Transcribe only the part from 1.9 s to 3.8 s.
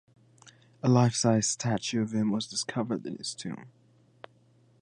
of him was discovered in his tomb.